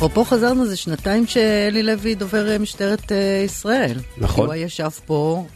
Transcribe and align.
אפרופו 0.00 0.24
חזרנו, 0.24 0.66
זה 0.66 0.76
שנתיים 0.76 1.26
שאלי 1.26 1.82
לוי 1.82 2.14
דובר 2.14 2.56
משטרת 2.60 3.12
ישראל. 3.44 3.98
נכון. 4.18 4.46
הוא 4.46 4.54
ישב 4.54 4.88
פה, 5.06 5.46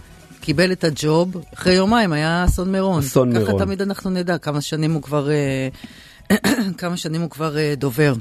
קיבל 0.41 0.73
את 0.73 0.85
הג'וב, 0.85 1.37
אחרי 1.55 1.75
יומיים 1.75 2.13
היה 2.13 2.45
אסון 2.45 2.73
מירון. 2.73 2.99
אסון 2.99 3.33
מירון. 3.33 3.47
ככה 3.47 3.59
תמיד 3.59 3.83
אנחנו 3.83 4.11
נדע 4.11 4.39
כמה 4.39 4.61
שנים 4.61 4.93
הוא 4.93 5.03
כבר, 5.03 5.29
כמה 6.79 6.97
שנים 6.97 7.21
הוא 7.21 7.31
כבר 7.31 7.57
דובר. 7.77 8.15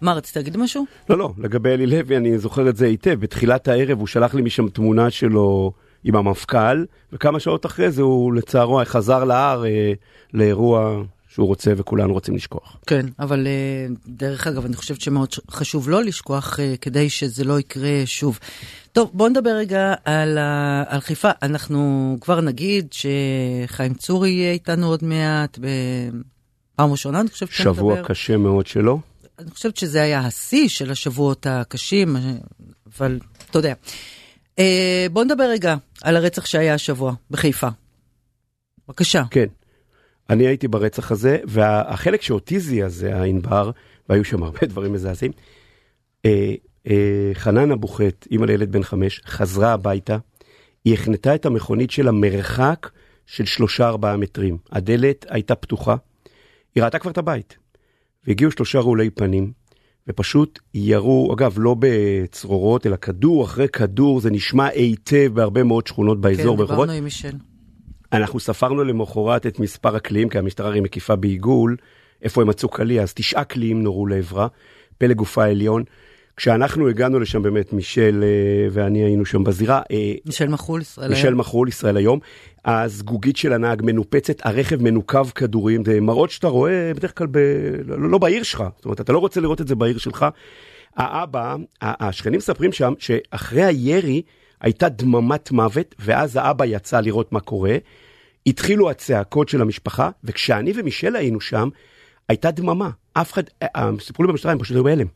מה, 0.00 0.12
רצית 0.12 0.36
להגיד 0.36 0.56
משהו? 0.56 0.84
לא, 1.10 1.18
לא, 1.18 1.30
לגבי 1.38 1.68
אלי 1.68 1.86
לוי, 1.86 2.16
אני 2.16 2.38
זוכר 2.38 2.68
את 2.68 2.76
זה 2.76 2.86
היטב. 2.86 3.14
בתחילת 3.20 3.68
הערב 3.68 3.98
הוא 3.98 4.06
שלח 4.06 4.34
לי 4.34 4.42
משם 4.42 4.68
תמונה 4.68 5.10
שלו 5.10 5.72
עם 6.04 6.16
המפכ"ל, 6.16 6.84
וכמה 7.12 7.40
שעות 7.40 7.66
אחרי 7.66 7.90
זה 7.90 8.02
הוא 8.02 8.34
לצערו 8.34 8.80
חזר 8.84 9.24
להר 9.24 9.64
אה, 9.64 9.92
לאירוע 10.34 11.02
שהוא 11.34 11.46
רוצה 11.46 11.72
וכולנו 11.76 12.12
רוצים 12.12 12.36
לשכוח. 12.36 12.76
כן, 12.86 13.06
אבל 13.18 13.46
אה, 13.46 13.86
דרך 14.06 14.46
אגב, 14.46 14.64
אני 14.64 14.76
חושבת 14.76 15.00
שמאוד 15.00 15.34
חשוב 15.50 15.88
לא 15.88 16.04
לשכוח 16.04 16.60
אה, 16.60 16.74
כדי 16.80 17.10
שזה 17.10 17.44
לא 17.44 17.60
יקרה 17.60 18.02
שוב. 18.06 18.38
טוב, 18.92 19.10
בואו 19.14 19.28
נדבר 19.28 19.50
רגע 19.50 19.94
על, 20.04 20.38
ה... 20.38 20.84
על 20.86 21.00
חיפה. 21.00 21.30
אנחנו 21.42 22.16
כבר 22.20 22.40
נגיד 22.40 22.88
שחיים 22.92 23.94
צורי 23.94 24.30
יהיה 24.30 24.52
איתנו 24.52 24.86
עוד 24.86 25.04
מעט, 25.04 25.58
בפעם 25.58 26.92
ראשונה, 26.92 27.20
אני 27.20 27.28
חושבת 27.28 27.52
שאני 27.52 27.70
מדבר. 27.70 27.80
שבוע 27.80 28.02
קשה 28.02 28.36
מאוד 28.36 28.66
שלו. 28.66 29.00
אני 29.38 29.50
חושבת 29.50 29.76
שזה 29.76 30.02
היה 30.02 30.20
השיא 30.20 30.68
של 30.68 30.90
השבועות 30.90 31.46
הקשים, 31.46 32.16
אבל 32.96 33.18
אתה 33.50 33.58
יודע. 33.58 33.74
אה, 34.58 35.06
בוא 35.12 35.24
נדבר 35.24 35.44
רגע 35.44 35.76
על 36.02 36.16
הרצח 36.16 36.46
שהיה 36.46 36.74
השבוע 36.74 37.12
בחיפה. 37.30 37.68
בבקשה. 38.88 39.22
כן. 39.30 39.46
אני 40.30 40.46
הייתי 40.46 40.68
ברצח 40.68 41.12
הזה, 41.12 41.38
והחלק 41.44 42.22
שאותי 42.22 42.60
זעזע, 42.60 43.16
הענבר, 43.16 43.70
והיו 44.08 44.24
שם 44.24 44.42
הרבה 44.42 44.66
דברים 44.66 44.92
מזעזעים, 44.92 45.32
אה, 46.24 46.54
אה, 46.86 47.30
חנן 47.34 47.72
אבו 47.72 47.88
חט, 47.88 48.26
אימא 48.30 48.46
לילד 48.46 48.72
בן 48.72 48.82
חמש, 48.82 49.20
חזרה 49.26 49.72
הביתה, 49.72 50.18
היא 50.84 50.94
החנתה 50.94 51.34
את 51.34 51.46
המכונית 51.46 51.90
שלה 51.90 52.12
מרחק 52.12 52.90
של 53.26 53.44
שלושה 53.44 53.88
ארבעה 53.88 54.16
מטרים. 54.16 54.58
הדלת 54.72 55.26
הייתה 55.28 55.54
פתוחה, 55.54 55.96
היא 56.74 56.84
ראתה 56.84 56.98
כבר 56.98 57.10
את 57.10 57.18
הבית. 57.18 57.56
והגיעו 58.26 58.50
שלושה 58.50 58.78
רעולי 58.78 59.10
פנים, 59.10 59.52
ופשוט 60.08 60.58
ירו, 60.74 61.34
אגב, 61.34 61.54
לא 61.58 61.76
בצרורות, 61.78 62.86
אלא 62.86 62.96
כדור 62.96 63.44
אחרי 63.44 63.68
כדור, 63.68 64.20
זה 64.20 64.30
נשמע 64.30 64.66
היטב 64.66 65.30
בהרבה 65.34 65.62
מאוד 65.62 65.86
שכונות 65.86 66.20
באזור. 66.20 66.56
כן, 66.56 66.62
דיברנו 66.62 66.92
עם 66.92 67.04
מישל. 67.04 67.32
אנחנו 68.12 68.40
ספרנו 68.40 68.84
למחרת 68.84 69.46
את 69.46 69.58
מספר 69.58 69.96
הקליעים, 69.96 70.28
כי 70.28 70.38
המשטרה 70.38 70.68
הרי 70.68 70.80
מקיפה 70.80 71.16
בעיגול, 71.16 71.76
איפה 72.22 72.42
הם 72.42 72.48
מצאו 72.48 72.68
קליע, 72.68 73.02
אז 73.02 73.14
תשעה 73.14 73.44
קליעים 73.44 73.82
נורו 73.82 74.06
לעברה, 74.06 74.46
פלג 74.98 75.16
גופה 75.16 75.44
עליון. 75.44 75.84
כשאנחנו 76.36 76.88
הגענו 76.88 77.20
לשם 77.20 77.42
באמת, 77.42 77.72
מישל 77.72 78.24
אה, 78.24 78.68
ואני 78.72 79.04
היינו 79.04 79.24
שם 79.24 79.44
בזירה. 79.44 79.82
אה, 79.90 80.12
מישל 80.26 80.48
מחול, 80.48 80.80
ישראל 80.80 81.06
היום. 81.06 81.14
מישל 81.14 81.34
מחול, 81.34 81.68
ישראל 81.68 81.96
היום. 81.96 82.18
הזגוגית 82.64 83.36
של 83.36 83.52
הנהג 83.52 83.82
מנופצת, 83.84 84.46
הרכב 84.46 84.82
מנוקב 84.82 85.28
כדורים, 85.34 85.84
זה 85.84 86.00
מראות 86.00 86.30
שאתה 86.30 86.48
רואה 86.48 86.92
בדרך 86.96 87.18
כלל 87.18 87.26
ב... 87.30 87.38
לא, 87.86 88.10
לא 88.10 88.18
בעיר 88.18 88.42
שלך, 88.42 88.64
זאת 88.76 88.84
אומרת, 88.84 89.00
אתה 89.00 89.12
לא 89.12 89.18
רוצה 89.18 89.40
לראות 89.40 89.60
את 89.60 89.68
זה 89.68 89.74
בעיר 89.74 89.98
שלך. 89.98 90.26
האבא, 90.96 91.56
השכנים 91.82 92.38
מספרים 92.38 92.72
שם 92.72 92.92
שאחרי 92.98 93.64
הירי 93.64 94.22
הייתה 94.60 94.88
דממת 94.88 95.50
מוות, 95.50 95.94
ואז 95.98 96.36
האבא 96.36 96.64
יצא 96.64 97.00
לראות 97.00 97.32
מה 97.32 97.40
קורה. 97.40 97.76
התחילו 98.46 98.90
הצעקות 98.90 99.48
של 99.48 99.60
המשפחה, 99.60 100.10
וכשאני 100.24 100.72
ומישל 100.74 101.16
היינו 101.16 101.40
שם, 101.40 101.68
הייתה 102.28 102.50
דממה. 102.50 102.90
אף 103.12 103.32
אחד, 103.32 103.42
אה, 103.62 103.90
סיפרו 104.00 104.24
לי 104.24 104.30
במשטרה, 104.30 104.52
הם 104.52 104.58
פשוט 104.58 104.76
היו 104.76 104.84
בהלם. 104.84 105.06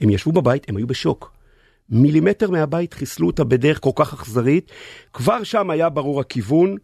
הם 0.00 0.10
ישבו 0.10 0.32
בבית, 0.32 0.68
הם 0.68 0.76
היו 0.76 0.86
בשוק. 0.86 1.32
מילימטר 1.90 2.50
מהבית 2.50 2.94
חיסלו 2.94 3.26
אותה 3.26 3.44
בדרך 3.44 3.80
כל 3.80 3.90
כך 3.94 4.12
אכזרית. 4.12 4.70
כבר 5.12 5.42
שם 5.42 5.70
היה 5.70 5.88
ברור 5.88 6.20
הכיוון, 6.20 6.76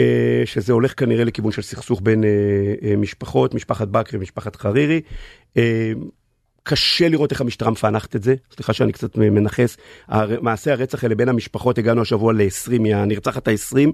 אה, 0.00 0.42
שזה 0.44 0.72
הולך 0.72 1.00
כנראה 1.00 1.24
לכיוון 1.24 1.52
של 1.52 1.62
סכסוך 1.62 2.00
בין 2.02 2.24
אה, 2.24 2.28
אה, 2.82 2.96
משפחות, 2.96 3.54
משפחת 3.54 3.88
בכרי 3.88 4.18
ומשפחת 4.18 4.56
חרירי. 4.56 5.00
אה, 5.56 5.92
קשה 6.68 7.08
לראות 7.08 7.32
איך 7.32 7.40
המשטרה 7.40 7.70
מפענחת 7.70 8.16
את 8.16 8.22
זה, 8.22 8.34
סליחה 8.54 8.72
שאני 8.72 8.92
קצת 8.92 9.16
מנכס. 9.16 9.76
מעשי 10.40 10.70
הרצח 10.70 11.04
האלה 11.04 11.14
בין 11.14 11.28
המשפחות, 11.28 11.78
הגענו 11.78 12.02
השבוע 12.02 12.32
ל-20, 12.32 12.78
מהנרצחת 12.80 13.48
ה-20, 13.48 13.90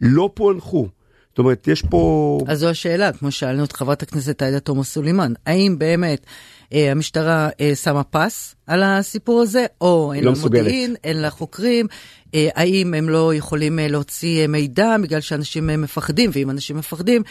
לא 0.00 0.30
פוענחו. 0.34 0.88
זאת 1.36 1.38
אומרת, 1.38 1.68
יש 1.68 1.82
פה... 1.82 2.40
אז 2.46 2.58
זו 2.58 2.68
השאלה, 2.68 3.12
כמו 3.12 3.30
שאלנו 3.30 3.64
את 3.64 3.72
חברת 3.72 4.02
הכנסת 4.02 4.42
עאידה 4.42 4.60
תומא 4.60 4.82
סולימאן, 4.82 5.32
האם 5.46 5.78
באמת 5.78 6.26
אה, 6.72 6.90
המשטרה 6.90 7.48
אה, 7.60 7.74
שמה 7.74 8.04
פס 8.04 8.54
על 8.66 8.82
הסיפור 8.82 9.40
הזה, 9.40 9.66
או 9.80 10.12
אין 10.12 10.24
לא 10.24 10.32
לה 10.32 10.38
מודיעין, 10.40 10.94
אין 11.04 11.16
לה 11.16 11.30
חוקרים, 11.30 11.86
אה, 12.34 12.48
האם 12.54 12.94
הם 12.94 13.08
לא 13.08 13.34
יכולים 13.34 13.78
אה, 13.78 13.88
להוציא 13.88 14.42
אה, 14.42 14.46
מידע 14.46 14.96
בגלל 15.02 15.20
שאנשים 15.20 15.70
אה, 15.70 15.76
מפחדים, 15.76 16.30
ואם 16.32 16.50
אנשים 16.50 16.76
מפחדים, 16.76 17.22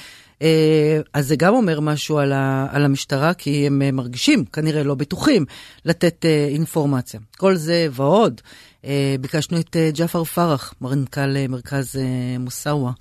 אה, 0.41 0.99
אז 1.13 1.27
זה 1.27 1.35
גם 1.35 1.53
אומר 1.53 1.79
משהו 1.79 2.17
על, 2.17 2.33
ה, 2.33 2.67
על 2.71 2.85
המשטרה, 2.85 3.33
כי 3.33 3.67
הם 3.67 3.81
אה, 3.81 3.91
מרגישים, 3.91 4.45
כנראה 4.45 4.83
לא 4.83 4.95
בטוחים, 4.95 5.45
לתת 5.85 6.25
אה, 6.25 6.47
אינפורמציה. 6.49 7.19
כל 7.37 7.55
זה 7.55 7.87
ועוד, 7.91 8.41
אה, 8.85 9.15
ביקשנו 9.21 9.59
את 9.59 9.75
אה, 9.75 9.89
ג'עפר 9.93 10.23
פרח, 10.23 10.73
מנכ"ל 10.81 11.37
אה, 11.37 11.47
מרכז 11.47 11.95
אה, 11.95 12.37
מוסאווה. 12.39 12.91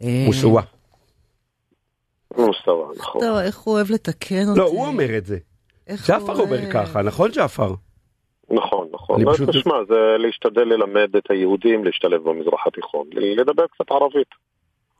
מוסאווה. 0.00 0.62
מוסאווה, 2.38 2.86
נכון. 2.98 3.20
טוב, 3.20 3.36
איך 3.38 3.58
הוא 3.58 3.74
אוהב 3.74 3.90
לתקן 3.90 4.48
אותי. 4.48 4.60
לא, 4.60 4.64
הוא 4.64 4.86
אומר 4.86 5.16
את 5.18 5.26
זה. 5.26 5.38
ג'עפר 6.08 6.40
אומר 6.40 6.70
ככה, 6.72 7.02
נכון 7.02 7.30
ג'עפר? 7.30 7.74
נכון, 8.50 8.88
נכון. 8.92 9.22
לא, 9.22 9.32
פשוט... 9.32 9.48
תשמע, 9.48 9.74
זה 9.88 9.94
להשתדל 10.18 10.62
ללמד 10.62 11.16
את 11.16 11.30
היהודים 11.30 11.84
להשתלב 11.84 12.22
במזרח 12.22 12.66
התיכון, 12.66 13.06
לדבר 13.12 13.66
קצת 13.66 13.90
ערבית. 13.90 14.28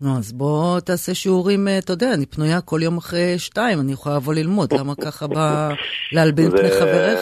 נו, 0.00 0.18
אז 0.18 0.32
בוא 0.32 0.80
תעשה 0.80 1.14
שיעורים, 1.14 1.68
אתה 1.78 1.92
יודע, 1.92 2.14
אני 2.14 2.26
פנויה 2.26 2.60
כל 2.60 2.80
יום 2.82 2.96
אחרי 2.96 3.38
שתיים, 3.38 3.80
אני 3.80 3.92
יכולה 3.92 4.16
לבוא 4.16 4.34
ללמוד, 4.34 4.72
למה 4.72 4.94
ככה 4.94 5.26
בא 5.26 5.70
להלבין 6.12 6.50
פני 6.50 6.70
חבריך? 6.70 7.20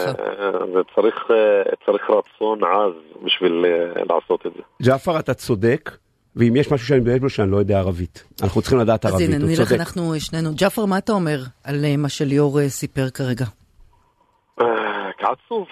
זה 0.73 0.81
צריך, 0.95 1.15
צריך 1.87 2.03
רצון 2.11 2.65
עז 2.65 3.23
בשביל 3.25 3.65
לעשות 3.97 4.47
את 4.47 4.53
זה. 4.57 4.63
ג'עפר, 4.83 5.19
אתה 5.19 5.35
צודק. 5.35 5.91
ואם 6.37 6.57
יש 6.57 6.73
משהו 6.73 6.87
שאני 6.87 7.01
מדבר 7.01 7.19
בו 7.19 7.31
שאני 7.31 7.51
לא 7.51 7.57
יודע 7.57 7.79
ערבית. 7.79 8.25
אנחנו 8.43 8.61
צריכים 8.61 8.79
לדעת 8.79 9.05
ערבית, 9.05 9.29
הוא 9.29 9.39
צודק. 9.39 9.45
אז 9.45 9.61
הנה, 9.61 9.61
נלך 9.61 9.73
אנחנו 9.73 10.21
שנינו. 10.21 10.51
ג'אפר, 10.55 10.85
מה 10.85 10.99
אתה 10.99 11.13
אומר 11.13 11.39
על 11.65 11.85
מה 11.99 12.09
שליאור 12.09 12.69
סיפר 12.69 13.11
כרגע? 13.11 13.45
עצוב, 15.19 15.67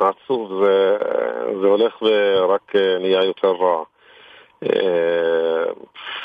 עצוב, 0.00 0.64
זה, 0.64 0.96
זה 1.60 1.66
הולך 1.66 2.02
ורק 2.02 2.72
נהיה 3.00 3.24
יותר 3.24 3.48
רע. 3.48 3.84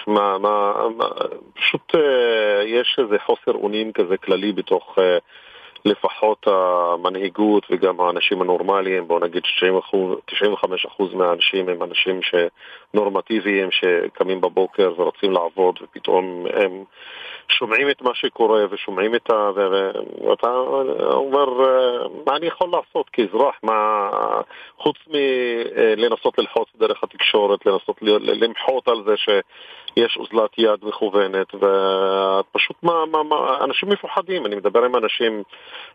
מה, 0.07 0.37
מה, 0.37 0.73
מה, 0.97 1.05
פשוט 1.55 1.93
יש 2.65 2.99
איזה 2.99 3.15
חוסר 3.25 3.51
אונים 3.51 3.91
כזה 3.91 4.17
כללי 4.17 4.51
בתוך 4.51 4.97
לפחות 5.85 6.47
המנהיגות 6.47 7.63
וגם 7.69 7.99
האנשים 8.01 8.41
הנורמליים, 8.41 9.07
בואו 9.07 9.19
נגיד 9.19 9.43
95% 9.43 11.03
מהאנשים 11.13 11.69
הם 11.69 11.83
אנשים 11.83 12.19
שנורמטיביים 12.23 13.69
שקמים 13.71 14.41
בבוקר 14.41 14.93
ורוצים 14.97 15.31
לעבוד 15.31 15.79
ופתאום 15.81 16.45
הם 16.53 16.83
שומעים 17.49 17.89
את 17.89 18.01
מה 18.01 18.11
שקורה 18.13 18.65
ושומעים 18.69 19.15
את 19.15 19.29
ה... 19.29 19.51
ואתה 20.27 20.47
אומר, 21.13 21.45
מה 22.25 22.35
אני 22.35 22.45
יכול 22.45 22.69
לעשות 22.71 23.09
כאזרח? 23.09 23.55
מה... 23.63 24.09
חוץ 24.77 24.95
מלנסות 25.07 26.39
ללחוץ 26.39 26.67
דרך 26.77 27.03
התקשורת, 27.03 27.65
לנסות 27.65 27.97
למחות 28.01 28.87
על 28.87 29.03
זה 29.05 29.13
יש 29.97 30.17
אוזלת 30.17 30.57
יד 30.57 30.79
מכוונת, 30.83 31.47
ופשוט 31.55 32.75
מה, 32.83 33.05
מה, 33.05 33.23
מה, 33.23 33.63
אנשים 33.63 33.89
מפוחדים, 33.89 34.45
אני 34.45 34.55
מדבר 34.55 34.83
עם 34.83 34.95
אנשים, 34.95 35.43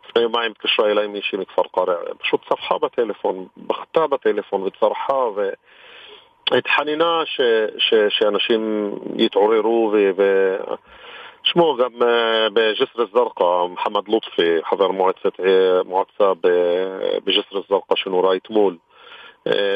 לפני 0.09 0.21
יומיים 0.21 0.51
התקשרה 0.51 0.91
אליי 0.91 1.07
מישהי 1.07 1.37
מכפר 1.37 1.61
קרע, 1.71 1.95
פשוט 2.19 2.41
צרחה 2.49 2.77
בטלפון, 2.77 3.47
בכתה 3.57 4.07
בטלפון 4.07 4.61
וצרחה 4.61 5.23
ו... 5.35 5.49
התחננה 6.51 7.21
ש, 7.25 7.41
ש, 7.77 7.93
שאנשים 8.09 8.91
יתעוררו 9.15 9.91
ו... 9.93 10.11
ו... 10.17 10.55
שמו 11.43 11.77
גם 11.79 12.03
אה, 12.03 12.49
בג'סר 12.53 13.03
א-זרקא, 13.03 13.65
מוחמד 13.69 14.07
לוטפי, 14.07 14.57
חבר 14.69 14.91
מועצת, 14.91 15.39
אה, 15.39 15.83
מועצה 15.85 16.31
בג'סר 17.23 17.59
א-זרקא 17.59 17.95
שנורה 17.95 18.35
אתמול. 18.35 18.77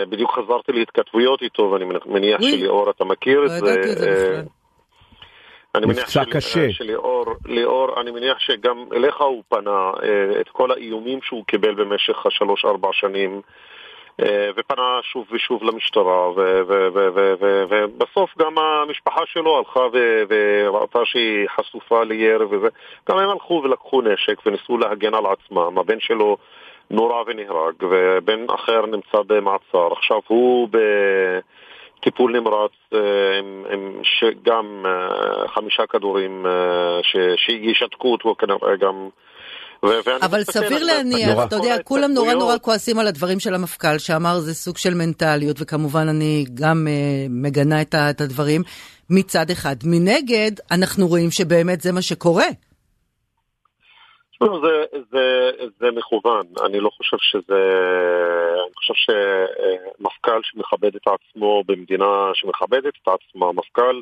בדיוק 0.10 0.32
חזרתי 0.32 0.72
להתכתבויות 0.72 1.42
איתו, 1.42 1.64
ואני 1.64 1.86
מניח 2.06 2.42
שליאור, 2.42 2.90
אתה 2.90 3.06
מכיר 3.06 3.46
את 3.46 3.50
זה. 3.50 4.42
אני 5.76 5.86
מניח 5.86 6.10
שליאור, 6.72 7.26
ליאור, 7.46 8.02
אני 8.02 8.12
מניח 8.12 8.40
שגם 8.40 8.86
אליך 8.96 9.22
הוא 9.22 9.44
פנה 9.50 9.92
את 10.42 10.50
כל 10.50 10.72
האיומים 10.72 11.20
שהוא 11.22 11.46
קיבל 11.46 11.74
במשך 11.74 12.26
השלוש-ארבע 12.26 12.90
שנים 12.92 13.42
אה, 14.22 14.50
ופנה 14.56 15.00
שוב 15.02 15.28
ושוב 15.32 15.64
למשטרה, 15.64 16.30
ובסוף 17.70 18.38
גם 18.40 18.58
המשפחה 18.58 19.22
שלו 19.26 19.58
הלכה 19.58 19.88
וראתה 20.30 21.00
שהיא 21.06 21.48
חשופה 21.56 22.04
לירי 22.04 22.46
וזה, 22.46 22.68
גם 23.10 23.18
הם 23.18 23.30
הלכו 23.30 23.62
ולקחו 23.64 24.02
נשק 24.02 24.42
וניסו 24.46 24.78
להגן 24.78 25.14
על 25.14 25.24
עצמם, 25.26 25.78
הבן 25.78 26.00
שלו 26.00 26.38
נורה 26.92 27.24
ונהרג, 27.28 27.74
ובן 27.82 28.46
אחר 28.56 28.86
נמצא 28.86 29.18
במעצר, 29.28 29.94
עכשיו 29.98 30.20
הוא 30.28 30.70
בטיפול 32.00 32.40
נמרץ 32.40 32.72
אה, 32.94 33.00
עם, 33.40 33.64
עם 33.72 34.02
גם 34.44 34.84
אה, 34.86 35.48
חמישה 35.48 35.84
כדורים 35.90 36.46
שישתקו 37.38 38.12
אותו 38.12 38.36
כנראה 38.36 38.76
גם 38.80 39.10
אבל 40.22 40.44
סביר 40.44 40.84
להניח, 40.84 41.38
אתה 41.48 41.56
יודע, 41.56 41.76
כולם 41.84 42.12
נורא 42.12 42.34
נורא 42.34 42.56
כועסים 42.62 43.00
על 43.00 43.08
הדברים 43.08 43.40
של 43.40 43.56
המפכ"ל, 43.56 43.98
שאמר 43.98 44.40
זה 44.40 44.54
סוג 44.54 44.78
של 44.78 44.94
מנטליות, 44.94 45.58
וכמובן 45.60 46.08
אני 46.10 46.46
גם 46.54 46.88
uh, 46.88 47.30
מגנה 47.30 47.82
את, 47.82 47.96
את 47.96 48.22
הדברים. 48.22 48.62
מצד 49.10 49.50
אחד. 49.50 49.76
מנגד, 49.84 50.52
אנחנו 50.72 51.08
רואים 51.08 51.32
שבאמת 51.32 51.82
זה 51.82 51.92
מה 51.92 52.02
שקורה. 52.02 52.46
זה, 54.62 55.00
זה, 55.12 55.50
זה 55.80 55.92
מכוון, 55.92 56.46
אני 56.66 56.80
לא 56.80 56.90
חושב 56.90 57.18
שזה... 57.20 57.62
אני 58.66 58.74
חושב 58.76 58.94
שמפכ"ל 58.94 60.40
שמכבד 60.44 60.96
את 60.96 61.08
עצמו 61.08 61.64
במדינה 61.68 62.32
שמכבדת 62.34 62.94
את 63.04 63.08
עצמה, 63.08 63.52
מפכ"ל 63.52 64.02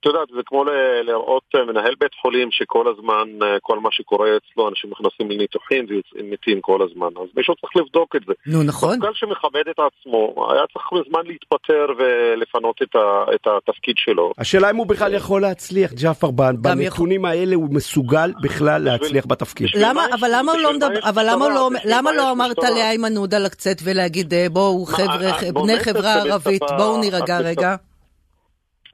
את 0.00 0.06
יודעת, 0.06 0.28
זה 0.36 0.40
כמו 0.46 0.64
לראות 1.04 1.42
אה, 1.54 1.64
מנהל 1.64 1.94
בית 2.00 2.14
חולים 2.22 2.48
שכל 2.50 2.84
הזמן, 2.88 3.28
אה, 3.42 3.56
כל 3.62 3.78
מה 3.78 3.88
שקורה 3.92 4.28
אצלו, 4.36 4.68
אנשים 4.68 4.90
נכנסים 4.90 5.30
לניתוחים 5.30 5.86
ויוצאים 5.88 6.30
מתים 6.30 6.60
כל 6.60 6.82
הזמן. 6.82 7.06
אז 7.22 7.28
מישהו 7.36 7.54
צריך 7.60 7.76
לבדוק 7.76 8.16
את 8.16 8.20
זה. 8.26 8.32
נו, 8.46 8.62
נכון. 8.62 8.98
מפכ"ל 8.98 9.14
שמכבד 9.14 9.68
את 9.70 9.78
עצמו, 9.78 10.48
היה 10.52 10.62
צריך 10.72 10.86
מזמן 10.92 11.20
להתפטר 11.26 11.86
ולפנות 11.98 12.76
את, 12.82 12.94
ה, 12.94 13.24
את 13.34 13.46
התפקיד 13.46 13.94
שלו. 13.98 14.32
השאלה 14.38 14.70
אם 14.70 14.76
הוא 14.76 14.86
בכלל 14.86 15.14
יכול 15.14 15.42
להצליח, 15.42 15.92
ג'עפר, 15.92 16.30
בנתונים 16.30 17.20
יכול... 17.20 17.30
האלה 17.30 17.54
הוא 17.54 17.68
מסוגל 17.70 18.32
בכלל 18.42 18.82
להצליח 18.82 19.26
בתפקיד. 19.26 19.68
למה, 19.74 20.06
אבל 20.20 20.28
למה 20.32 20.52
הוא 20.52 20.60
לא 20.60 20.72
מדבר, 20.72 21.00
אבל 21.08 21.24
למה 21.30 21.48
לא, 21.48 21.70
למה 21.84 22.12
לא 22.12 22.30
אמרת 22.32 22.58
לאיימן 22.58 23.16
עודה 23.16 23.38
לצאת 23.38 23.76
ולהגיד, 23.84 24.34
אה, 24.34 24.46
בואו, 24.50 24.84
חבר'ה, 24.84 25.52
בני 25.62 25.78
חברה 25.78 26.14
ערבית, 26.14 26.62
בואו 26.78 27.00
נירגע 27.00 27.38
רגע? 27.38 27.87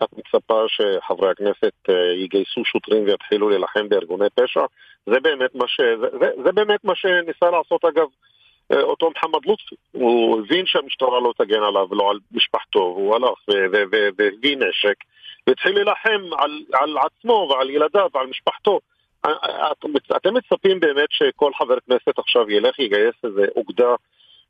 את 0.05 0.19
מצפה 0.19 0.65
שחברי 0.69 1.31
הכנסת 1.31 1.73
אה, 1.89 1.95
יגייסו 2.17 2.65
שוטרים 2.65 3.05
ויתחילו 3.05 3.49
להילחם 3.49 3.89
בארגוני 3.89 4.31
פשע? 4.35 4.61
זה 5.07 5.21
באמת 5.21 5.55
מה, 5.55 5.69
ש... 5.69 5.81
זה, 6.01 6.29
זה, 6.45 6.53
באמת 6.53 6.85
מה 6.85 6.95
שניסה 6.95 7.51
לעשות 7.51 7.85
אגב 7.85 8.07
אה, 8.73 8.83
אותו 8.83 9.11
מוחמד 9.11 9.47
לוטפי. 9.47 9.75
הוא 9.93 10.41
הבין 10.41 10.67
שהמשטרה 10.67 11.21
לא 11.21 11.33
תגן 11.39 11.63
עליו 11.63 11.87
ולא 11.91 12.11
על 12.11 12.19
משפחתו, 12.33 12.79
והוא 12.79 13.17
הלך 13.17 13.39
והביא 14.19 14.57
נשק 14.57 14.97
והתחיל 15.47 15.75
להילחם 15.75 16.23
על, 16.39 16.65
על 16.73 16.97
עצמו 16.99 17.49
ועל 17.51 17.71
ילדיו 17.71 18.09
ועל 18.15 18.27
משפחתו. 18.27 18.81
אה, 19.27 19.71
אתם 20.17 20.35
מצפים 20.35 20.81
באמת 20.81 21.09
שכל 21.11 21.53
חבר 21.59 21.77
כנסת 21.87 22.19
עכשיו 22.19 22.51
ילך, 22.51 22.79
יגייס 22.79 23.15
איזה 23.25 23.47
אוגדה 23.57 23.95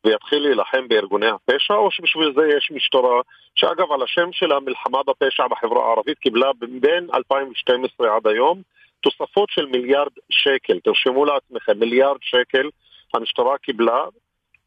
ויתחיל 0.04 0.42
להילחם 0.42 0.88
בארגוני 0.88 1.26
הפשע, 1.28 1.74
או 1.74 1.90
שבשביל 1.90 2.32
זה 2.36 2.42
יש 2.56 2.70
משטרה, 2.74 3.20
שאגב, 3.54 3.92
על 3.92 4.02
השם 4.02 4.28
של 4.32 4.52
המלחמה 4.52 4.98
בפשע 5.06 5.46
בחברה 5.48 5.86
הערבית 5.86 6.18
קיבלה 6.18 6.50
בין 6.80 7.08
2012 7.14 8.16
עד 8.16 8.26
היום 8.26 8.62
תוספות 9.00 9.48
של 9.50 9.66
מיליארד 9.66 10.12
שקל, 10.30 10.80
תרשמו 10.84 11.24
לעצמכם, 11.24 11.78
מיליארד 11.78 12.18
שקל 12.20 12.68
המשטרה 13.14 13.58
קיבלה. 13.58 14.04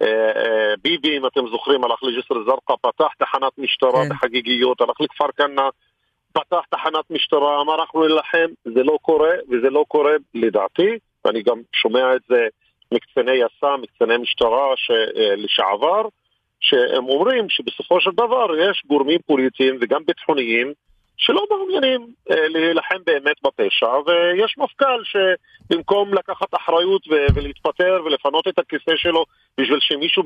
אה, 0.01 0.07
אה, 0.07 0.73
ביבי, 0.81 1.17
אם 1.17 1.25
אתם 1.25 1.47
זוכרים, 1.51 1.83
הלך 1.83 2.03
לג'סר 2.03 2.35
א-זרקא, 2.41 2.73
פתח 2.81 3.13
תחנת 3.19 3.57
משטרה 3.57 4.03
כן. 4.03 4.09
בחגיגיות, 4.09 4.81
הלך 4.81 5.01
לכפר 5.01 5.31
כנא, 5.37 5.69
פתח 6.33 6.61
תחנת 6.69 7.09
משטרה, 7.09 7.61
אמר 7.61 7.75
אנחנו 7.81 8.07
נילחם, 8.07 8.47
זה 8.65 8.83
לא 8.83 8.97
קורה, 9.01 9.33
וזה 9.49 9.69
לא 9.69 9.85
קורה 9.87 10.11
לדעתי, 10.33 10.97
ואני 11.25 11.41
גם 11.41 11.61
שומע 11.73 12.15
את 12.15 12.21
זה 12.29 12.47
מקציני 12.91 13.31
יס"מ, 13.31 13.81
מקציני 13.81 14.17
משטרה 14.17 14.73
ש, 14.75 14.91
אה, 14.91 15.35
לשעבר, 15.35 16.07
שהם 16.59 17.05
אומרים 17.09 17.49
שבסופו 17.49 18.01
של 18.01 18.11
דבר 18.13 18.47
יש 18.69 18.83
גורמים 18.87 19.19
פוליטיים 19.25 19.77
וגם 19.81 20.01
ביטחוניים 20.07 20.73
שלא 21.17 21.45
מעוניינים 21.49 22.07
אה, 22.31 22.47
להילחם 22.47 22.95
באמת 23.05 23.35
בפשע, 23.43 23.89
ויש 24.05 24.55
מפכ"ל 24.57 25.03
שבמקום 25.03 26.13
לקחת 26.13 26.47
אחריות 26.55 27.01
ולהתפטר 27.35 28.01
ולפנות 28.05 28.47
את 28.47 28.59
הכיסא 28.59 28.91
שלו 28.95 29.25
בשביל 29.57 29.79
שמישהו 29.81 30.23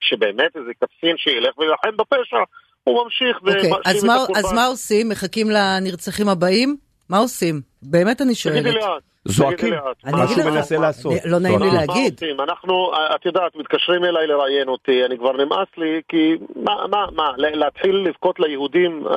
שבאמת 0.00 0.56
איזה 0.56 0.70
קצין 0.74 1.16
שילך 1.16 1.58
וילחם 1.58 1.96
בפשע, 1.96 2.42
הוא 2.84 3.04
ממשיך 3.04 3.36
okay, 3.36 3.48
אוקיי, 3.48 3.72
ומאשים 3.72 4.10
את 4.10 4.16
הקורבן. 4.22 4.38
אז 4.40 4.52
מה 4.52 4.66
עושים? 4.66 5.08
מחכים 5.08 5.46
לנרצחים 5.50 6.28
הבאים? 6.28 6.89
מה 7.10 7.18
עושים? 7.18 7.60
באמת 7.82 8.22
אני 8.22 8.34
שואלת. 8.34 8.62
תגידי 8.62 8.76
לאט. 8.76 9.02
זועקים, 9.24 9.74
מה 10.04 10.28
שהוא 10.28 10.44
מנסה 10.44 10.78
לעשות. 10.78 11.12
לא 11.24 11.38
נעים 11.38 11.62
לי 11.62 11.70
להגיד. 11.70 12.20
אנחנו, 12.42 12.90
את 13.16 13.26
יודעת, 13.26 13.56
מתקשרים 13.56 14.04
אליי 14.04 14.26
לראיין 14.26 14.68
אותי, 14.68 15.04
אני 15.06 15.18
כבר 15.18 15.32
נמאס 15.32 15.68
לי, 15.78 16.00
כי 16.08 16.34
מה, 16.56 16.72
מה, 16.90 17.06
מה, 17.16 17.32
להתחיל 17.36 17.96
לבכות 18.08 18.40
ליהודים, 18.40 19.06
אה, 19.06 19.14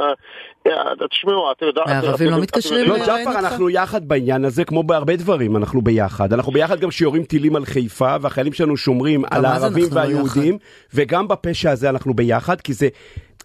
אה, 0.67 1.07
תשמעו, 1.09 1.51
את 1.51 1.61
יודעת... 1.61 1.87
הערבים 1.87 2.29
לא 2.29 2.41
מתקשרים 2.41 2.87
לראיין 2.87 3.01
אותך? 3.01 3.07
לא, 3.07 3.23
ג'עפר, 3.23 3.39
אנחנו 3.39 3.69
יחד 3.69 4.07
בעניין 4.07 4.45
הזה, 4.45 4.65
כמו 4.65 4.83
בהרבה 4.83 5.15
דברים, 5.15 5.57
אנחנו 5.57 5.81
ביחד. 5.81 6.33
אנחנו 6.33 6.51
ביחד 6.51 6.79
גם 6.79 6.91
שיורים 6.91 7.23
טילים 7.23 7.55
על 7.55 7.65
חיפה, 7.65 8.15
והחיילים 8.21 8.53
שלנו 8.53 8.77
שומרים 8.77 9.23
על 9.31 9.45
הערבים 9.45 9.85
לא 9.91 9.95
והיהודים, 9.95 10.57
וגם 10.93 11.27
בפשע 11.27 11.71
הזה 11.71 11.89
אנחנו 11.89 12.13
ביחד, 12.13 12.61
כי 12.61 12.73
זה... 12.73 12.87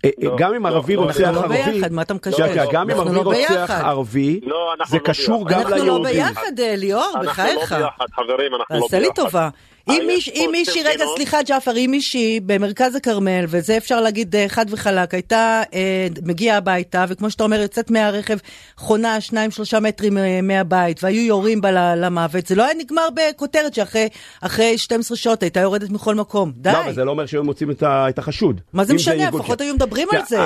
אה, 0.04 0.10
לא, 0.18 0.36
גם 0.38 0.54
אם 0.54 0.66
לא, 0.66 0.68
ערבי 0.68 0.96
לא, 0.96 1.00
רוצח 1.02 1.20
ערבי, 1.20 1.62
ביחד, 1.62 1.92
מה 1.92 2.02
אתה 2.02 2.14
מקשר? 2.14 2.46
גם 2.72 2.90
אם 2.90 2.96
ערבי 2.96 3.18
רוצח 3.18 3.70
ערבי, 3.70 4.40
זה 4.88 4.98
קשור 4.98 5.48
גם 5.48 5.60
ליהודים. 5.60 5.80
אנחנו 5.80 5.94
לא 5.94 6.10
ביחד, 6.10 6.52
ליאור, 6.58 7.14
בחייך. 7.22 7.72
אנחנו 7.72 7.78
לא 7.78 7.86
ביחד, 7.86 8.06
חברים, 8.12 8.54
אנחנו 8.54 8.74
לא 8.74 8.80
ביחד. 8.80 8.86
תעשה 8.86 8.98
לי 8.98 9.08
טובה. 9.14 9.48
אם 9.88 10.48
מישהי, 10.52 10.82
רגע, 10.84 11.04
סליחה 11.16 11.42
ג'אפר, 11.42 11.76
אם 11.76 11.88
מישהי 11.90 12.40
במרכז 12.46 12.96
הכרמל, 12.96 13.44
וזה 13.48 13.76
אפשר 13.76 14.00
להגיד 14.00 14.36
אה, 14.36 14.44
חד 14.48 14.66
וחלק, 14.70 15.14
הייתה 15.14 15.62
אה, 15.74 16.06
מגיעה 16.26 16.56
הביתה, 16.56 17.04
וכמו 17.08 17.30
שאתה 17.30 17.44
אומר, 17.44 17.60
יוצאת 17.60 17.90
מהרכב, 17.90 18.36
חונה 18.76 19.20
שניים 19.20 19.50
שלושה 19.50 19.80
מטרים 19.80 20.18
אה, 20.18 20.40
מהבית, 20.42 21.04
והיו 21.04 21.22
יורים 21.22 21.60
בה 21.60 21.94
למוות, 21.96 22.46
זה 22.46 22.54
לא 22.54 22.64
היה 22.64 22.74
נגמר 22.78 23.08
בכותרת 23.14 23.74
שאחרי 23.74 24.78
12 24.78 25.16
שעות 25.16 25.42
הייתה 25.42 25.60
יורדת 25.60 25.90
מכל 25.90 26.14
מקום. 26.14 26.52
די. 26.54 26.70
לא, 26.72 26.80
אבל 26.84 26.92
זה 26.92 27.04
לא 27.04 27.10
אומר 27.10 27.26
שהיו 27.26 27.44
מוצאים 27.44 27.70
את 27.82 28.18
החשוד. 28.18 28.60
מה 28.72 28.84
זה 28.84 28.94
משנה? 28.94 29.28
לפחות 29.28 29.60
היו 29.60 29.74
מדברים 29.74 30.08
על 30.12 30.22
זה. 30.26 30.38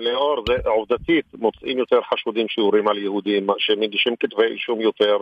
לאור, 0.00 0.44
עובדתית, 0.64 1.24
מוצאים 1.34 1.78
יותר 1.78 1.96
חשודים 2.12 2.46
שיורים 2.48 2.88
על 2.88 2.98
יהודים, 2.98 3.46
שמגישים 3.58 4.14
כתבי 4.20 4.46
אישום 4.54 4.80
יותר. 4.80 5.16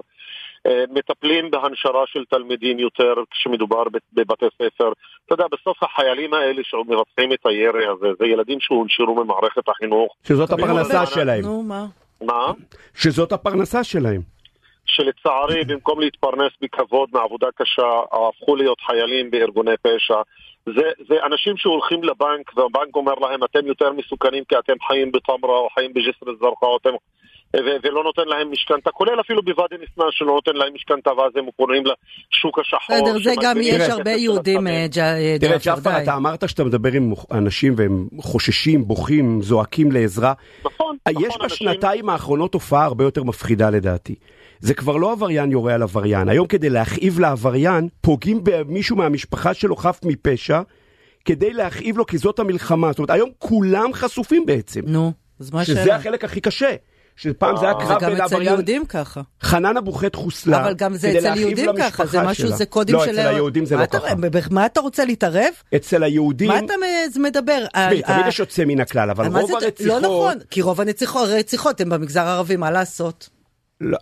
אה, 0.67 0.85
מטפלים 0.91 1.51
בהנשרה 1.51 2.05
של 2.07 2.25
תלמידים 2.31 2.79
יותר 2.79 3.15
כשמדובר 3.31 3.83
בבתי 4.13 4.47
ספר. 4.55 4.93
אתה 5.27 5.35
יודע, 5.35 5.45
בסוף 5.53 5.83
החיילים 5.83 6.35
האלה 6.35 6.63
שמבצעים 6.65 7.33
את 7.33 7.47
הירי 7.47 7.87
הזה, 7.87 8.07
זה 8.19 8.27
ילדים 8.27 8.61
שהונשרו 8.61 9.25
ממערכת 9.25 9.69
החינוך. 9.69 10.15
שזאת 10.25 10.51
הפרנסה 10.51 11.07
שלהם. 11.07 11.43
נו, 11.43 11.63
מה? 11.63 11.87
מה? 12.21 12.53
שזאת 12.95 13.33
הפרנסה 13.33 13.85
שלהם. 13.85 14.21
שלצערי, 14.87 15.65
במקום 15.65 16.01
להתפרנס 16.01 16.53
בכבוד 16.61 17.09
מעבודה 17.13 17.47
קשה, 17.55 18.01
הפכו 18.13 18.57
להיות 18.57 18.81
חיילים 18.81 19.31
בארגוני 19.31 19.77
פשע. 19.83 20.21
זה, 20.67 20.91
זה 21.09 21.15
אנשים 21.27 21.57
שהולכים 21.57 22.05
לבנק, 22.05 22.57
והבנק 22.57 22.97
אומר 22.97 23.15
להם, 23.15 23.45
אתם 23.45 23.67
יותר 23.67 23.93
מסוכנים 23.93 24.45
כי 24.45 24.59
אתם 24.59 24.75
חיים 24.87 25.13
בטמרה 25.13 25.59
או 25.59 25.69
חיים 25.75 25.93
בג'סר 25.93 26.31
א-זרקא 26.31 26.67
או 26.67 26.77
אתם 26.77 26.91
ולא 27.57 28.05
נותן 28.05 28.23
להם 28.27 28.53
משכנתה, 28.53 28.91
כולל 28.91 29.21
אפילו 29.21 29.43
בוואדי 29.43 29.75
ניסנא 29.81 30.05
שלא 30.11 30.27
נותן 30.35 30.51
להם 30.55 30.75
משכנתה 30.75 31.11
ואז 31.13 31.33
הם 31.37 31.45
פונים 31.57 31.83
לשוק 32.33 32.59
השחור. 32.59 32.97
בסדר, 32.97 33.19
זה 33.25 33.35
גם 33.43 33.57
יש 33.63 33.89
הרבה 33.89 34.11
יהודים, 34.11 34.67
אה, 34.67 34.73
אה, 34.73 35.37
תראה, 35.41 35.57
ג'עפר, 35.65 36.03
אתה 36.03 36.17
אמרת 36.17 36.49
שאתה 36.49 36.65
מדבר 36.65 36.93
עם 36.93 37.13
אנשים 37.31 37.75
והם 37.77 38.09
חוששים, 38.19 38.85
בוכים, 38.85 39.43
זועקים 39.43 39.93
לעזרה. 39.93 40.33
נכון, 40.65 40.97
נכון. 41.09 41.25
יש 41.25 41.35
בשנתיים 41.45 42.09
האחרונות 42.09 42.53
תופעה 42.53 42.85
הרבה 42.85 43.05
יותר 43.05 43.23
מפחידה 43.23 43.71
לדעתי. 43.71 44.15
זה 44.61 44.75
כבר 44.75 44.97
לא 44.97 45.13
עבריין 45.13 45.53
יורה 45.53 45.75
על 45.75 45.83
עבריין. 45.83 46.29
היום 46.29 46.47
כדי 46.47 46.71
להכאיב 46.71 47.21
לעבריין, 47.21 47.89
פוגעים 48.01 48.41
במישהו 48.43 48.97
מהמשפחה 48.97 49.55
שלו 49.55 49.77
חף 49.77 50.01
מפשע, 50.05 50.61
כדי 51.25 51.53
להכאיב 51.53 51.99
לו 51.99 52.07
כי 52.07 52.19
זאת 52.19 52.39
המלחמה. 52.39 52.91
זאת 52.91 52.99
אומרת, 52.99 53.11
היום 53.11 53.31
כולם 53.39 53.93
חשופים 53.93 54.47
בעצם. 54.47 54.81
נו, 54.87 55.13
אז 55.41 55.51
מה 55.51 55.61
השאלה? 55.61 55.81
שזה 55.81 55.95
החלק 55.95 56.25
הכי 56.25 56.41
קשה. 56.41 56.75
שפעם 57.19 57.57
זה 57.57 57.65
היה 57.65 57.75
קרב 57.75 57.81
בין 57.81 57.91
עבריין... 57.91 58.17
זה 58.17 58.17
גם 58.17 58.27
אצל 58.27 58.43
יהודים 58.43 58.87
ככה. 58.87 59.21
חנן 59.43 59.77
אבו 59.77 59.93
חטא 59.93 60.17
חוסלה, 60.17 60.61
אבל 60.61 60.75
גם 60.75 60.95
זה 60.95 61.19
אצל 61.19 61.39
יהודים 61.39 61.71
ככה, 61.79 62.07
זה 62.07 62.23
משהו, 62.23 62.49
זה 62.49 62.67
קודים 62.67 62.97
של... 63.05 63.13
לא, 63.13 63.21
אצל 63.21 63.29
היהודים 63.29 63.67
זה 63.67 63.77
לא 63.77 63.87
ככה. 63.87 64.07
מה 64.51 64.67
אתה 64.67 64.81
רוצה 64.81 65.05
להתערב? 65.05 65.53
אצל 65.77 66.03
היהודים... 66.03 66.49
מה 66.49 66.59
אתה 66.59 66.75
מדבר? 67.17 67.67
תמיד 68.07 68.27
יש 68.29 68.39
יוצא 68.39 68.65
מן 68.65 68.81
הכלל, 68.81 69.11
אבל 69.11 69.27
רוב 69.27 69.55
הרציחות... 69.55 69.87
לא 69.87 70.01
נכון, 70.01 70.35
כי 70.51 70.63
רוב 70.63 70.81
הרציחות 71.15 71.81
הן 71.81 71.89
במגזר 71.89 72.27
הערבי, 72.27 72.57
מה 72.57 72.71
לעשות? 72.71 73.29
לא, 73.81 73.99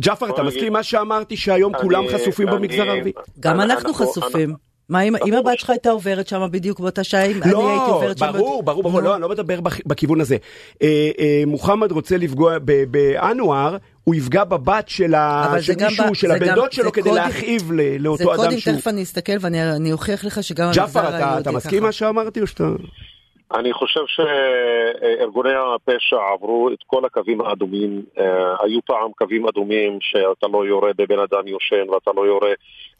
ג'אפר, 0.00 0.30
אתה 0.34 0.42
מסכים 0.42 0.72
מה 0.72 0.82
שאמרתי 0.82 1.36
שהיום 1.36 1.72
כולם 1.80 2.04
חשופים 2.14 2.46
במגזר 2.46 2.90
הערבי? 2.90 3.12
גם 3.40 3.60
אנחנו 3.60 3.94
חשופים. 3.94 4.54
מה 4.88 5.02
אם 5.02 5.34
הבת 5.34 5.58
שלך 5.58 5.70
הייתה 5.70 5.90
עוברת 5.90 6.28
שם 6.28 6.46
בדיוק 6.50 6.80
באותה 6.80 7.04
שעה, 7.04 7.24
אם 7.24 7.42
אני 7.42 7.52
לא, 7.52 7.70
הייתי 7.70 7.90
עוברת 7.90 8.18
שם? 8.18 8.32
ברור, 8.32 8.62
ברור, 8.62 8.82
ברור, 8.82 9.00
לא, 9.00 9.14
אני 9.14 9.22
לא 9.22 9.28
מדבר 9.28 9.60
בכיוון 9.86 10.20
הזה. 10.20 10.36
אה, 10.82 11.10
אה, 11.18 11.42
מוחמד 11.46 11.92
רוצה 11.92 12.16
לפגוע 12.16 12.56
באנואר, 12.90 13.76
הוא 14.04 14.14
יפגע 14.14 14.44
בבת 14.44 14.88
של 14.88 15.14
מישהו, 15.88 16.14
של 16.14 16.30
הבן 16.30 16.54
דוד 16.54 16.72
שלו, 16.72 16.92
כדי 16.92 17.12
להכאיב 17.12 17.72
לאותו 17.98 18.34
אדם 18.34 18.40
שהוא... 18.40 18.50
זה 18.50 18.60
קודם, 18.64 18.76
תכף 18.76 18.88
אני 18.88 19.02
אסתכל 19.02 19.32
ואני 19.40 19.92
אוכיח 19.92 20.24
לך 20.24 20.42
שגם. 20.42 20.70
ג'אפר, 20.72 21.38
אתה 21.38 21.50
מסכים 21.50 21.82
מה 21.82 21.92
שאמרתי 21.92 22.40
או 22.40 22.46
שאתה... 22.46 22.64
אני 23.52 23.72
חושב 23.72 24.00
שארגוני 24.06 25.52
הפשע 25.54 26.16
עברו 26.32 26.70
את 26.70 26.78
כל 26.86 27.04
הקווים 27.04 27.40
האדומים. 27.40 28.02
אה, 28.18 28.54
היו 28.60 28.80
פעם 28.84 29.12
קווים 29.18 29.48
אדומים 29.48 29.98
שאתה 30.00 30.46
לא 30.52 30.66
יורה 30.66 30.90
בבן 30.96 31.18
אדם 31.18 31.48
יושן 31.48 31.90
ואתה 31.90 32.10
לא 32.16 32.26
יורה... 32.26 32.52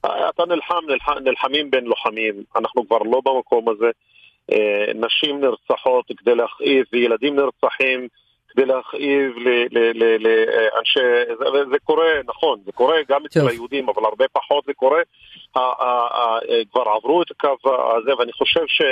אה, 0.04 0.28
אתה 0.28 0.42
נלחם, 0.46 0.84
נלחמים 1.24 1.70
בין 1.70 1.84
לוחמים. 1.84 2.34
אנחנו 2.56 2.86
כבר 2.86 2.98
לא 2.98 3.20
במקום 3.24 3.68
הזה. 3.68 3.90
אה, 4.52 4.92
נשים 4.94 5.40
נרצחות 5.40 6.04
כדי 6.16 6.34
להכאיב 6.34 6.86
וילדים 6.92 7.36
נרצחים 7.36 8.08
כדי 8.48 8.66
להכאיב 8.66 9.32
לאנשי... 9.94 11.00
זה, 11.38 11.64
זה 11.70 11.76
קורה, 11.84 12.10
נכון, 12.26 12.60
זה 12.64 12.72
קורה 12.72 12.96
גם 13.08 13.24
אצל 13.26 13.48
היהודים, 13.48 13.88
אבל 13.88 14.04
הרבה 14.04 14.24
פחות 14.32 14.64
זה 14.66 14.72
קורה. 14.74 15.02
כבר 16.72 16.82
עברו 16.96 17.22
את 17.22 17.30
הקו 17.30 17.56
הזה, 17.96 18.16
ואני 18.18 18.32
חושב 18.32 18.64
ש... 18.66 18.82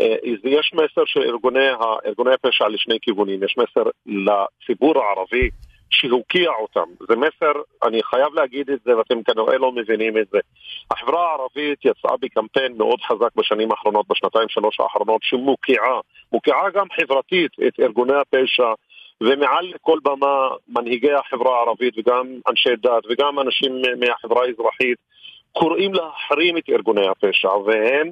אה, 0.00 0.16
יש 0.44 0.72
מסר 0.74 1.02
של 1.06 1.22
ארגוני, 1.22 1.68
ארגוני 2.06 2.34
הפשע 2.34 2.68
לשני 2.68 2.98
כיוונים, 3.02 3.42
יש 3.42 3.56
מסר 3.58 3.90
לציבור 4.06 4.94
הערבי 4.98 5.50
שהוקיע 5.90 6.50
אותם, 6.50 6.88
זה 7.08 7.16
מסר, 7.16 7.52
אני 7.86 8.02
חייב 8.02 8.34
להגיד 8.34 8.70
את 8.70 8.78
זה 8.84 8.98
ואתם 8.98 9.22
כנראה 9.22 9.58
לא 9.58 9.72
מבינים 9.72 10.18
את 10.18 10.26
זה. 10.32 10.38
החברה 10.90 11.30
הערבית 11.30 11.84
יצאה 11.84 12.16
בקמפיין 12.20 12.72
מאוד 12.78 13.00
חזק 13.00 13.28
בשנים 13.36 13.70
האחרונות, 13.70 14.06
בשנתיים 14.08 14.48
שלוש 14.48 14.80
האחרונות, 14.80 15.22
שמוקיעה, 15.22 16.00
מוקיעה 16.32 16.70
גם 16.70 16.86
חברתית 17.00 17.52
את 17.66 17.80
ארגוני 17.80 18.14
הפשע 18.14 18.72
ומעל 19.20 19.66
לכל 19.74 19.98
במה 20.02 20.48
מנהיגי 20.68 21.12
החברה 21.12 21.58
הערבית 21.58 21.94
וגם 21.98 22.26
אנשי 22.48 22.76
דת 22.82 23.02
וגם 23.10 23.40
אנשים 23.40 23.72
מהחברה 24.00 24.44
האזרחית 24.44 24.98
קוראים 25.52 25.94
להחרים 25.94 26.58
את 26.58 26.68
ארגוני 26.68 27.06
הפשע 27.08 27.48
והם 27.48 28.10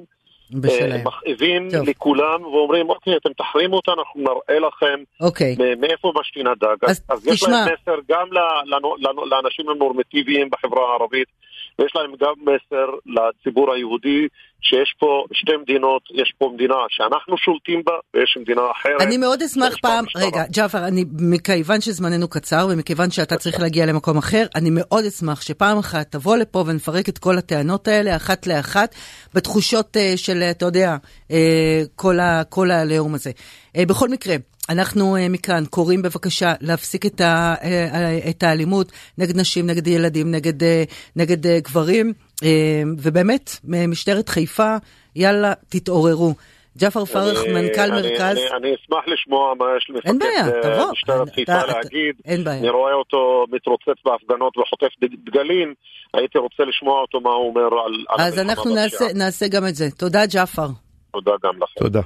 בשלהם. 0.51 1.07
מכאיבים 1.07 1.67
לכולם 1.87 2.43
ואומרים, 2.43 2.89
אוקיי, 2.89 3.17
אתם 3.17 3.33
תחרימו 3.33 3.75
אותנו, 3.75 3.95
אנחנו 4.01 4.21
נראה 4.21 4.59
לכם 4.59 5.03
אוקיי. 5.21 5.55
מאיפה 5.79 6.13
משתין 6.19 6.47
הדג. 6.47 6.75
אז, 6.87 7.01
אז 7.09 7.27
יש 7.27 7.43
להם 7.43 7.67
מסר 7.73 7.99
גם 8.09 8.27
לאנשים 9.29 9.69
הנורמטיביים 9.69 10.49
בחברה 10.49 10.91
הערבית, 10.91 11.27
ויש 11.79 11.91
להם 11.95 12.11
גם 12.21 12.33
מסר 12.41 12.89
לציבור 13.05 13.73
היהודי, 13.73 14.27
שיש 14.61 14.95
פה 14.99 15.25
שתי 15.33 15.51
מדינות, 15.61 16.01
יש 16.13 16.33
פה 16.37 16.51
מדינה 16.53 16.75
שאנחנו 16.89 17.37
שולטים 17.37 17.81
בה, 17.85 17.93
ויש 18.13 18.37
מדינה 18.41 18.61
אחרת. 18.71 19.01
אני 19.01 19.17
מאוד 19.17 19.41
אשמח 19.41 19.77
פעם, 19.81 20.05
רגע, 20.15 20.43
ג'אפר, 20.51 20.87
אני, 20.87 21.05
מכיוון 21.19 21.81
שזמננו 21.81 22.27
קצר, 22.27 22.67
ומכיוון 22.69 23.11
שאתה 23.11 23.37
צריך 23.37 23.59
להגיע 23.59 23.85
למקום 23.85 24.17
אחר, 24.17 24.45
אני 24.55 24.69
מאוד 24.71 25.05
אשמח 25.05 25.41
שפעם 25.41 25.77
אחת 25.77 26.11
תבוא 26.11 26.37
לפה 26.37 26.63
ונפרק 26.67 27.09
את 27.09 27.17
כל 27.17 27.37
הטענות 27.37 27.87
האלה, 27.87 28.15
אחת 28.15 28.47
לאחת, 28.47 28.95
בתחושות 29.33 29.97
uh, 29.97 30.17
של, 30.17 30.43
אתה 30.43 30.65
יודע, 30.65 30.97
uh, 31.27 31.33
כל, 31.95 32.19
ה, 32.19 32.43
כל 32.43 32.71
העליהום 32.71 33.15
הזה. 33.15 33.31
Uh, 33.77 33.85
בכל 33.87 34.09
מקרה, 34.09 34.35
אנחנו 34.69 35.15
uh, 35.15 35.19
מכאן 35.29 35.63
קוראים 35.69 36.01
בבקשה 36.01 36.53
להפסיק 36.61 37.05
את, 37.05 37.21
ה, 37.21 37.55
uh, 37.61 37.65
את 38.29 38.43
האלימות 38.43 38.91
נגד 39.17 39.37
נשים, 39.37 39.65
נגד 39.65 39.87
ילדים, 39.87 40.31
נגד, 40.31 40.63
נגד 41.15 41.47
גברים, 41.47 42.13
ובאמת, 42.97 43.51
משטרת 43.63 44.29
חיפה, 44.29 44.75
יאללה, 45.15 45.53
תתעוררו. 45.69 46.33
ג'אפר 46.77 47.05
פרח, 47.05 47.37
מנכ"ל 47.53 47.91
מרכז. 47.91 48.37
אני, 48.37 48.47
אני 48.57 48.75
אשמח 48.75 49.03
לשמוע 49.07 49.53
מה 49.59 49.65
יש 49.77 49.89
למפקד 49.89 50.11
משטרת 50.91 51.29
חיפה 51.35 51.65
להגיד. 51.65 52.15
אין 52.25 52.43
בעיה. 52.43 52.59
אני 52.59 52.69
רואה 52.69 52.93
אותו 52.93 53.45
מתרוצץ 53.51 54.01
בהפגנות 54.05 54.57
וחוטף 54.57 54.87
דגלים, 55.25 55.73
הייתי 56.13 56.37
רוצה 56.37 56.63
לשמוע 56.63 57.01
אותו 57.01 57.19
מה 57.19 57.29
הוא 57.29 57.47
אומר 57.49 57.79
על... 57.85 58.25
אז 58.25 58.39
אנחנו 58.39 58.75
נעשה, 58.75 59.05
נעשה 59.15 59.47
גם 59.47 59.67
את 59.67 59.75
זה. 59.75 59.85
תודה, 59.97 60.25
ג'אפר. 60.25 60.67
תודה 61.11 61.31
גם 61.43 61.53
לכם. 61.55 61.79
תודה. 61.79 62.01